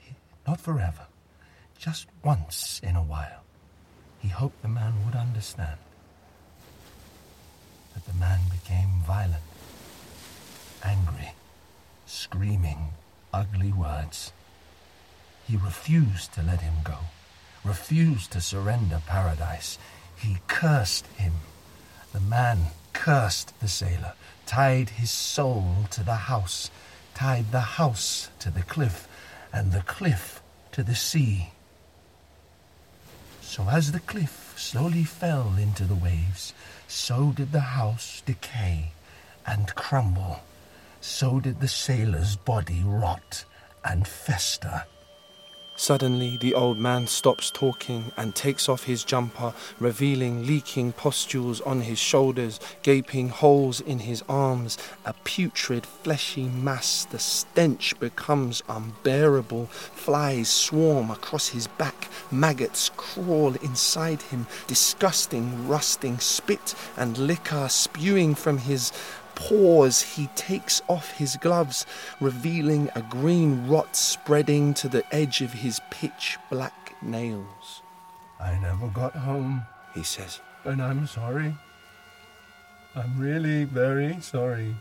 not 0.48 0.60
forever, 0.60 1.08
just 1.78 2.08
once 2.24 2.82
in 2.84 2.96
a 2.96 3.04
while. 3.04 3.44
He 4.20 4.30
hoped 4.30 4.62
the 4.62 4.68
man 4.68 5.06
would 5.06 5.16
understand. 5.16 5.78
But 7.94 8.06
the 8.06 8.14
man 8.14 8.40
became 8.50 8.90
violent, 9.06 9.44
angry, 10.84 11.34
screaming 12.06 12.90
ugly 13.34 13.72
words. 13.72 14.32
He 15.48 15.58
refused 15.58 16.34
to 16.34 16.44
let 16.44 16.62
him 16.62 16.76
go, 16.84 16.98
refused 17.64 18.32
to 18.32 18.42
surrender 18.42 19.02
paradise. 19.06 19.78
He 20.18 20.38
cursed 20.48 21.08
him. 21.18 21.34
The 22.14 22.20
man 22.20 22.68
cursed 22.94 23.58
the 23.60 23.68
sailor, 23.68 24.14
tied 24.46 24.90
his 24.90 25.12
soul 25.12 25.86
to 25.92 26.04
the 26.04 26.16
house, 26.16 26.70
tied 27.14 27.52
the 27.52 27.78
house 27.78 28.30
to 28.40 28.50
the 28.50 28.64
cliff, 28.64 29.08
and 29.54 29.72
the 29.72 29.82
cliff 29.82 30.42
to 30.72 30.84
the 30.84 30.96
sea. 30.96 31.52
So 33.42 33.70
as 33.70 33.92
the 33.92 34.00
cliff 34.00 34.54
slowly 34.58 35.04
fell 35.04 35.56
into 35.58 35.86
the 35.86 35.96
waves, 35.96 36.54
so 36.88 37.32
did 37.32 37.52
the 37.52 37.62
house 37.78 38.22
decay 38.26 38.92
and 39.46 39.74
crumble. 39.76 40.42
So 41.10 41.40
did 41.40 41.62
the 41.62 41.70
sailor's 41.70 42.36
body 42.36 42.84
rot 42.86 43.46
and 43.84 44.06
fester. 44.06 44.84
Suddenly, 45.78 46.38
the 46.38 46.54
old 46.54 46.78
man 46.78 47.08
stops 47.08 47.50
talking 47.50 48.12
and 48.18 48.36
takes 48.36 48.68
off 48.68 48.84
his 48.84 49.04
jumper, 49.04 49.54
revealing 49.80 50.46
leaking 50.46 50.92
pustules 50.92 51.62
on 51.62 51.82
his 51.82 51.98
shoulders, 51.98 52.60
gaping 52.84 53.30
holes 53.30 53.80
in 53.80 54.00
his 54.00 54.22
arms, 54.28 54.78
a 55.06 55.14
putrid, 55.24 55.86
fleshy 55.86 56.50
mass. 56.50 57.06
The 57.06 57.20
stench 57.20 57.98
becomes 58.00 58.62
unbearable. 58.68 59.68
Flies 59.68 60.50
swarm 60.50 61.10
across 61.10 61.48
his 61.48 61.68
back, 61.68 62.10
maggots 62.32 62.92
crawl 62.98 63.54
inside 63.56 64.24
him, 64.24 64.46
disgusting, 64.68 65.68
rusting 65.70 66.20
spit 66.20 66.76
and 66.98 67.18
liquor 67.18 67.70
spewing 67.70 68.36
from 68.36 68.58
his 68.58 68.92
pause, 69.38 70.02
he 70.02 70.28
takes 70.36 70.82
off 70.88 71.12
his 71.12 71.38
gloves, 71.38 71.86
revealing 72.20 72.90
a 72.96 73.04
green 73.04 73.68
rot 73.68 73.96
spreading 73.96 74.74
to 74.74 74.90
the 74.90 75.04
edge 75.14 75.42
of 75.42 75.54
his 75.54 75.80
pitch 75.92 76.38
black 76.50 76.96
nails. 77.04 77.84
I 78.40 78.58
never 78.58 78.88
got 78.88 79.16
home, 79.16 79.62
he 79.94 80.02
says, 80.02 80.42
and 80.66 80.82
I'm 80.82 81.06
sorry. 81.06 81.56
I'm 82.96 83.20
really 83.20 83.64
very 83.66 84.20
sorry. 84.22 84.76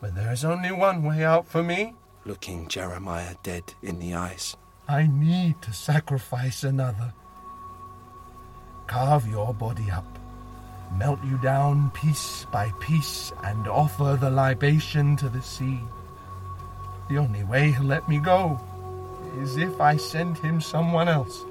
But 0.00 0.16
there's 0.16 0.44
only 0.44 0.72
one 0.72 1.04
way 1.04 1.24
out 1.24 1.46
for 1.46 1.62
me. 1.62 1.94
looking 2.24 2.66
Jeremiah 2.68 3.34
dead 3.44 3.72
in 3.82 4.00
the 4.00 4.14
eyes. 4.14 4.56
I 4.88 5.06
need 5.06 5.62
to 5.62 5.72
sacrifice 5.72 6.64
another. 6.64 7.14
Carve 8.88 9.28
your 9.28 9.54
body 9.54 9.90
up 9.90 10.18
melt 10.96 11.18
you 11.24 11.38
down 11.38 11.90
piece 11.90 12.46
by 12.50 12.72
piece, 12.80 13.32
and 13.44 13.68
offer 13.68 14.16
the 14.20 14.30
libation 14.30 15.16
to 15.16 15.28
the 15.28 15.42
sea. 15.42 15.80
The 17.08 17.18
only 17.18 17.44
way 17.44 17.72
he'll 17.72 17.84
let 17.84 18.08
me 18.08 18.18
go 18.18 18.60
is 19.38 19.56
if 19.56 19.80
I 19.80 19.96
send 19.96 20.38
him 20.38 20.60
someone 20.60 21.08
else. 21.08 21.44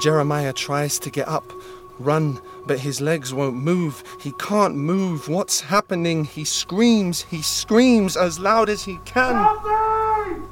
Jeremiah 0.00 0.52
tries 0.52 0.98
to 1.00 1.10
get 1.10 1.28
up, 1.28 1.52
run, 1.98 2.40
but 2.66 2.78
his 2.78 3.00
legs 3.00 3.32
won't 3.34 3.56
move. 3.56 4.02
He 4.20 4.32
can't 4.32 4.76
move. 4.76 5.28
What's 5.28 5.60
happening? 5.60 6.24
He 6.24 6.44
screams, 6.44 7.22
he 7.22 7.42
screams 7.42 8.16
as 8.16 8.38
loud 8.38 8.68
as 8.68 8.84
he 8.84 8.98
can. 9.04 9.34
Help 9.34 9.64
me! 9.64 10.42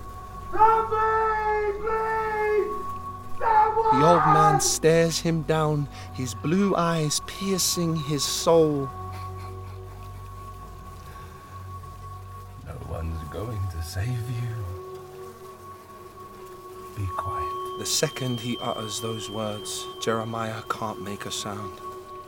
Help 0.53 0.91
me, 0.91 0.99
please! 1.81 2.75
The 3.39 4.07
old 4.07 4.25
man 4.35 4.50
stares 4.63 5.19
him 5.19 5.43
down, 5.43 5.89
his 6.15 6.35
blue 6.35 6.75
eyes 6.77 7.21
piercing 7.27 7.97
his 7.97 8.25
soul. 8.25 8.89
No 12.67 12.75
one's 12.89 13.23
going 13.31 13.61
to 13.73 13.83
save 13.83 14.07
you. 14.09 14.55
Be 16.97 17.07
quiet. 17.17 17.79
The 17.79 17.87
second 17.87 18.41
he 18.41 18.59
utters 18.59 19.01
those 19.01 19.31
words, 19.31 19.87
Jeremiah 20.03 20.63
can't 20.69 21.03
make 21.03 21.27
a 21.27 21.31
sound. 21.31 21.81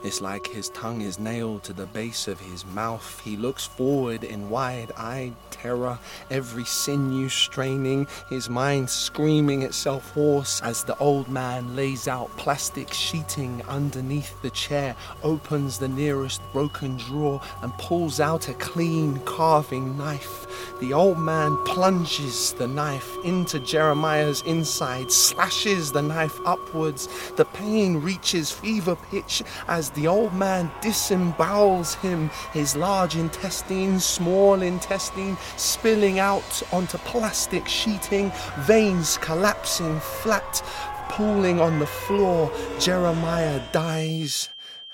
It's 0.05 0.21
like 0.21 0.49
his 0.49 0.69
tongue 0.71 1.01
is 1.01 1.21
nailed 1.21 1.63
to 1.65 1.73
the 1.73 1.87
base 1.87 2.27
of 2.27 2.41
his 2.41 2.67
mouth. 2.67 3.21
He 3.25 3.37
looks 3.37 3.67
forward 3.67 4.25
in 4.25 4.51
wide 4.51 4.91
eyed 4.97 5.35
terror, 5.51 5.99
every 6.29 6.65
sinew 6.65 7.29
straining, 7.29 8.09
his 8.29 8.51
mind 8.51 8.91
screaming 8.91 9.63
itself 9.63 10.11
hoarse 10.11 10.61
as 10.63 10.83
the 10.83 10.99
old 10.99 11.29
man 11.29 11.77
lays 11.77 12.09
out 12.09 12.37
plastic 12.37 12.93
sheeting 12.93 13.63
underneath 13.69 14.41
the 14.43 14.51
chair, 14.51 14.97
opens 15.23 15.79
the 15.79 15.89
nearest 15.89 16.41
broken 16.53 16.97
drawer, 16.97 17.41
and 17.63 17.73
pulls 17.79 18.19
out 18.19 18.49
a 18.49 18.55
clean 18.55 19.21
carving 19.21 19.97
knife. 19.97 20.47
The 20.81 20.93
old 20.93 21.19
man 21.19 21.57
plunges 21.65 22.53
the 22.55 22.67
knife 22.67 23.17
into 23.25 23.59
Jeremiah's 23.61 24.43
inside, 24.43 25.11
slashes 25.11 25.93
the 25.93 26.03
knife 26.03 26.39
upwards. 26.45 27.09
The 27.37 27.45
pain 27.45 27.97
reaches 28.03 28.51
fever 28.51 28.97
pitch 28.97 29.43
as 29.69 29.91
the 29.91 30.07
old 30.07 30.35
man 30.35 30.71
disembowels 30.81 31.95
him, 31.97 32.31
his 32.53 32.77
large 32.77 33.17
intestine, 33.17 34.01
small 34.01 34.63
intestine 34.63 35.37
spilling 35.57 36.19
out 36.19 36.63
onto 36.73 36.99
plastic 36.99 37.67
sheeting, 37.69 38.33
veins 38.61 39.19
collapsing 39.19 40.01
flat, 40.01 40.63
pooling 41.09 41.61
on 41.61 41.79
the 41.79 41.87
floor. 41.87 42.51
Jeremiah 42.79 43.63
dies, 43.73 44.49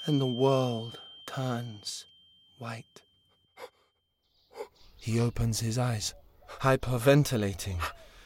and 0.04 0.20
the 0.20 0.26
world 0.26 0.98
turns 1.26 2.06
white. 2.58 3.02
He 5.00 5.20
opens 5.20 5.60
his 5.60 5.78
eyes, 5.78 6.14
hyperventilating, 6.60 7.80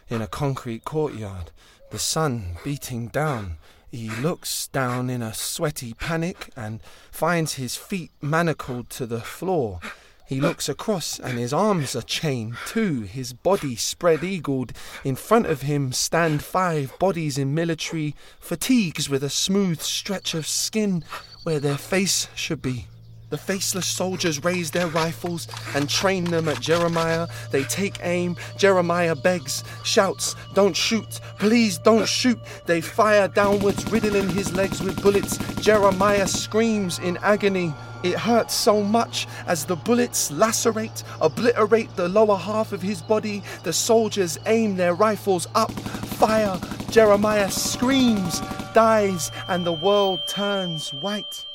in 0.09 0.21
a 0.23 0.27
concrete 0.27 0.85
courtyard, 0.85 1.51
the 1.91 1.99
sun 1.99 2.57
beating 2.65 3.09
down. 3.09 3.59
He 3.91 4.09
looks 4.09 4.69
down 4.69 5.11
in 5.11 5.23
a 5.23 5.35
sweaty 5.35 5.93
panic 5.95 6.51
and 6.57 6.81
finds 7.11 7.55
his 7.55 7.77
feet 7.77 8.11
manacled 8.23 8.89
to 8.91 9.07
the 9.07 9.21
floor. 9.21 9.81
He 10.27 10.41
looks 10.41 10.67
across 10.69 11.19
and 11.19 11.39
his 11.39 11.53
arms 11.53 11.95
are 11.95 12.03
chained 12.03 12.57
too, 12.67 13.03
his 13.03 13.35
body 13.35 13.77
spread 13.77 14.25
eagled. 14.25 14.73
In 15.05 15.15
front 15.15 15.45
of 15.45 15.63
him 15.63 15.93
stand 15.93 16.43
five 16.43 16.99
bodies 16.99 17.37
in 17.37 17.55
military 17.55 18.15
fatigues 18.41 19.11
with 19.11 19.23
a 19.23 19.29
smooth 19.29 19.83
stretch 19.83 20.33
of 20.33 20.47
skin 20.47 21.05
where 21.43 21.61
their 21.61 21.77
face 21.77 22.29
should 22.35 22.63
be. 22.63 22.87
The 23.33 23.39
faceless 23.39 23.87
soldiers 23.87 24.45
raise 24.45 24.71
their 24.71 24.89
rifles 24.89 25.49
and 25.75 25.89
train 25.89 26.25
them 26.25 26.51
at 26.51 26.61
Jeremiah. 26.61 27.27
They 27.51 27.65
take 27.65 27.99
aim. 28.03 28.37
Jeremiah 28.59 29.17
begs, 29.17 29.65
shouts, 29.85 30.37
Don't 30.53 30.77
shoot, 30.77 31.19
please 31.39 31.79
don't 31.79 32.07
shoot. 32.07 32.39
They 32.67 32.83
fire 32.83 33.29
downwards, 33.29 33.91
riddling 33.91 34.29
his 34.29 34.53
legs 34.53 34.83
with 34.83 35.03
bullets. 35.03 35.39
Jeremiah 35.63 36.27
screams 36.27 36.99
in 36.99 37.17
agony. 37.23 37.73
It 38.03 38.19
hurts 38.19 38.53
so 38.53 38.83
much 38.83 39.27
as 39.47 39.65
the 39.65 39.77
bullets 39.77 40.31
lacerate, 40.31 41.03
obliterate 41.23 41.97
the 41.97 42.11
lower 42.11 42.37
half 42.37 42.73
of 42.73 42.83
his 42.83 43.01
body. 43.01 43.43
The 43.63 43.73
soldiers 43.73 44.39
aim 44.45 44.77
their 44.77 44.93
rifles 44.93 45.49
up, 45.55 45.73
fire. 46.21 46.61
Jeremiah 46.91 47.51
screams, 47.51 48.41
dies, 48.75 49.31
and 49.49 49.65
the 49.65 49.73
world 49.73 50.29
turns 50.29 50.93
white. 50.93 51.47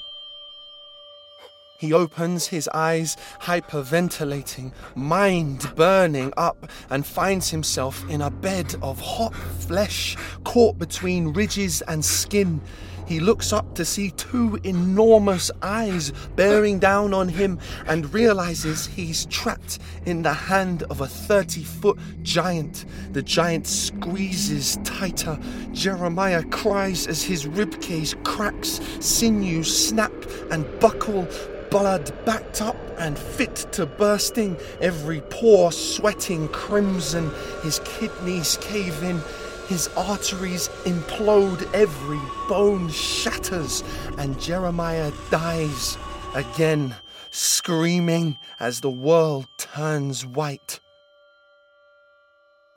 He 1.80 1.94
opens 1.94 2.48
his 2.48 2.68
eyes, 2.74 3.18
hyperventilating, 3.42 4.74
mind 4.96 5.76
burning 5.76 6.34
up, 6.36 6.72
and 6.90 7.06
finds 7.06 7.52
himself 7.52 8.04
in 8.10 8.24
a 8.24 8.32
bed 8.32 8.74
of 8.82 9.00
hot 9.00 9.36
flesh 9.36 10.18
caught 10.44 10.80
between 10.80 11.34
ridges 11.34 11.84
and 11.84 12.04
skin. 12.04 12.62
He 13.06 13.20
looks 13.20 13.54
up 13.54 13.76
to 13.76 13.86
see 13.86 14.10
two 14.10 14.60
enormous 14.63 15.52
eyes 15.62 16.12
bearing 16.36 16.80
down 16.80 17.13
on 17.13 17.30
him 17.30 17.60
and 17.86 18.12
realizes 18.12 18.88
he's 18.88 19.28
trapped 19.28 19.78
in 20.08 20.24
the 20.24 20.34
hand 20.34 20.82
of 20.90 21.02
a 21.02 21.08
30 21.08 21.63
foot 21.63 22.00
giant. 22.24 22.86
The 23.13 23.22
giant 23.22 23.68
squeezes 23.68 24.80
tighter. 24.84 25.38
Jeremiah 25.74 26.44
cries 26.46 27.06
as 27.06 27.22
his 27.22 27.46
ribcage 27.46 28.22
cracks, 28.24 28.82
sinews 29.00 29.88
snap 29.88 30.12
and 30.50 30.66
buckle 30.80 31.28
blood 31.69 32.12
backed 32.25 32.62
up 32.62 32.75
and 32.97 33.17
fit 33.17 33.56
to 33.73 33.86
bursting, 33.86 34.58
every 34.82 35.21
pore 35.21 35.71
sweating 35.71 36.47
crimson, 36.49 37.32
his 37.62 37.80
kidneys 37.86 38.58
cave 38.62 39.03
in, 39.03 39.21
his 39.67 39.89
arteries 39.97 40.69
implode, 40.86 41.71
every 41.73 42.19
bone 42.47 42.89
shatters, 42.89 43.84
and 44.17 44.39
Jeremiah 44.39 45.12
dies 45.30 45.97
again, 46.34 46.95
screaming 47.32 48.38
as 48.60 48.82
the 48.82 48.89
world 48.89 49.47
turns 49.58 50.25
white. 50.25 50.80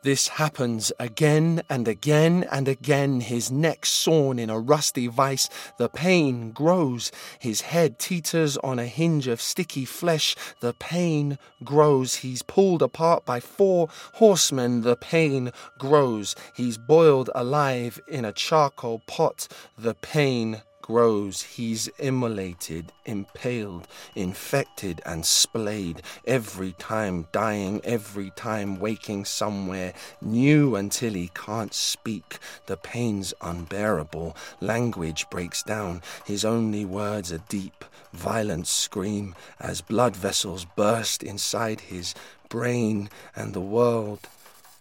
This 0.02 0.28
happens 0.28 0.92
again 0.98 1.62
and 1.68 1.86
again 1.86 2.46
and 2.50 2.66
again. 2.66 3.20
His 3.20 3.50
neck 3.50 3.84
sawn 3.84 4.38
in 4.38 4.48
a 4.48 4.58
rusty 4.58 5.08
vice. 5.08 5.50
The 5.76 5.90
pain 5.90 6.52
grows. 6.52 7.12
His 7.38 7.60
head 7.60 7.98
teeters 7.98 8.56
on 8.58 8.78
a 8.78 8.86
hinge 8.86 9.26
of 9.26 9.42
sticky 9.42 9.84
flesh. 9.84 10.34
The 10.60 10.72
pain 10.72 11.36
grows. 11.62 12.16
He's 12.16 12.40
pulled 12.40 12.80
apart 12.80 13.26
by 13.26 13.40
four 13.40 13.90
horsemen. 14.14 14.80
The 14.80 14.96
pain 14.96 15.52
grows. 15.78 16.34
He's 16.54 16.78
boiled 16.78 17.28
alive 17.34 18.00
in 18.08 18.24
a 18.24 18.32
charcoal 18.32 19.02
pot. 19.06 19.48
The 19.76 19.94
pain 19.94 20.62
grows, 20.90 21.42
he's 21.42 21.86
immolated, 22.00 22.86
impaled, 23.06 23.86
infected, 24.16 25.00
and 25.06 25.24
splayed, 25.24 26.02
every 26.26 26.72
time 26.72 27.28
dying, 27.30 27.80
every 27.84 28.32
time 28.34 28.80
waking 28.80 29.24
somewhere 29.24 29.92
new 30.20 30.74
until 30.74 31.12
he 31.12 31.30
can't 31.32 31.72
speak. 31.72 32.40
The 32.66 32.76
pain's 32.76 33.32
unbearable, 33.40 34.36
language 34.60 35.30
breaks 35.30 35.62
down, 35.62 36.02
his 36.24 36.44
only 36.44 36.84
words 36.84 37.30
a 37.30 37.38
deep, 37.38 37.84
violent 38.12 38.66
scream 38.66 39.36
as 39.60 39.82
blood 39.82 40.16
vessels 40.16 40.66
burst 40.74 41.22
inside 41.22 41.82
his 41.82 42.16
brain 42.48 43.08
and 43.36 43.54
the 43.54 43.60
world 43.60 44.18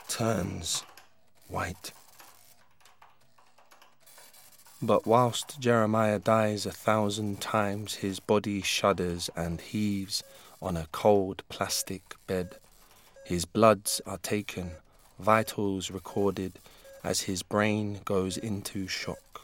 turns 0.08 0.82
white. 1.48 1.92
But 4.82 5.06
whilst 5.06 5.60
Jeremiah 5.60 6.20
dies 6.20 6.66
a 6.66 6.72
thousand 6.72 7.42
times, 7.42 7.96
his 7.96 8.22
body 8.22 8.62
shudders 8.62 9.30
and 9.36 9.60
heaves 9.60 10.24
on 10.62 10.78
a 10.78 10.88
cold 10.94 11.44
plastic 11.50 12.16
bed. 12.28 12.58
His 13.26 13.44
bloods 13.44 14.00
are 14.06 14.18
taken, 14.20 14.72
vitals 15.20 15.92
recorded, 15.92 16.60
as 17.04 17.22
his 17.22 17.44
brain 17.44 18.00
goes 18.06 18.38
into 18.38 18.88
shock. 18.88 19.42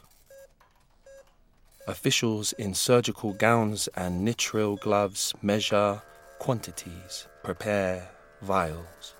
Officials 1.85 2.53
in 2.53 2.73
surgical 2.73 3.33
gowns 3.33 3.87
and 3.95 4.25
nitrile 4.25 4.79
gloves 4.79 5.33
measure 5.41 6.01
quantities, 6.39 7.27
prepare 7.43 8.09
vials 8.41 9.15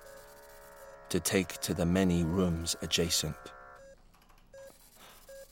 to 1.10 1.20
take 1.20 1.60
to 1.60 1.74
the 1.74 1.86
many 1.86 2.24
rooms 2.24 2.74
adjacent. 2.82 3.36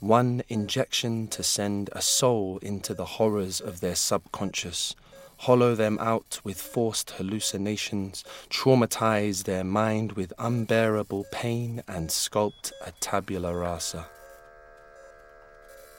One 0.01 0.43
injection 0.49 1.29
to 1.29 1.43
send 1.43 1.89
a 1.93 2.03
soul 2.03 2.59
into 2.59 2.95
the 2.95 3.05
horrors 3.05 3.61
of 3.61 3.81
their 3.81 3.95
subconscious, 3.95 4.95
hollow 5.39 5.75
them 5.75 5.99
out 6.01 6.41
with 6.45 6.61
forced 6.61 7.13
hallucinations, 7.13 8.25
traumatize 8.51 9.45
their 9.45 9.65
mind 9.65 10.13
with 10.13 10.33
unbearable 10.39 11.27
pain, 11.33 11.83
and 11.89 12.11
sculpt 12.11 12.73
a 12.85 12.93
tabula 13.01 13.55
rasa. 13.55 14.07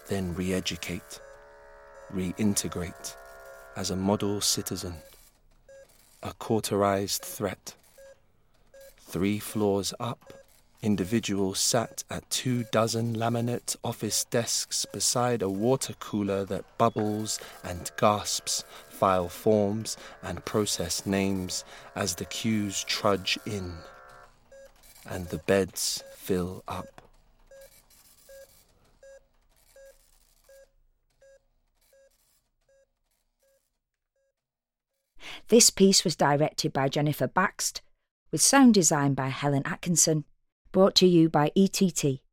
Then 0.08 0.36
re 0.36 0.54
educate, 0.54 1.20
reintegrate 2.14 3.16
as 3.76 3.90
a 3.90 3.96
model 3.96 4.40
citizen, 4.40 4.98
a 6.22 6.34
cauterized 6.34 7.24
threat. 7.24 7.74
Three 9.00 9.40
floors 9.40 9.94
up 10.00 10.45
Individuals 10.86 11.60
sat 11.60 12.04
at 12.12 12.30
two 12.30 12.64
dozen 12.66 13.16
laminate 13.16 13.76
office 13.84 14.24
desks 14.26 14.86
beside 14.86 15.42
a 15.42 15.50
water 15.50 15.96
cooler 16.00 16.46
that 16.46 16.78
bubbles 16.78 17.40
and 17.64 17.90
gasps, 17.98 18.64
file 18.88 19.28
forms 19.28 19.98
and 20.22 20.46
process 20.46 21.04
names 21.04 21.66
as 21.96 22.14
the 22.14 22.26
queues 22.26 22.84
trudge 22.84 23.40
in 23.48 23.74
and 25.10 25.26
the 25.30 25.40
beds 25.40 26.04
fill 26.14 26.64
up. 26.68 27.02
This 35.48 35.72
piece 35.72 36.04
was 36.04 36.16
directed 36.16 36.72
by 36.72 36.90
Jennifer 36.90 37.28
Bakst, 37.28 37.82
with 38.32 38.40
sound 38.40 38.76
design 38.76 39.16
by 39.16 39.30
Helen 39.30 39.64
Atkinson 39.66 40.26
Brought 40.76 40.96
to 40.96 41.08
you 41.08 41.30
by 41.30 41.54
ETT. 41.56 42.25